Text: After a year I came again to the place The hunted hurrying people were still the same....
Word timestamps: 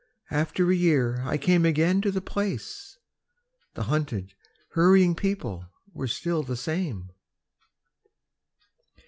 After 0.31 0.71
a 0.71 0.75
year 0.75 1.21
I 1.27 1.37
came 1.37 1.63
again 1.63 2.01
to 2.01 2.09
the 2.09 2.21
place 2.21 2.97
The 3.75 3.83
hunted 3.83 4.33
hurrying 4.71 5.13
people 5.13 5.67
were 5.93 6.07
still 6.07 6.41
the 6.41 6.57
same.... 6.57 7.11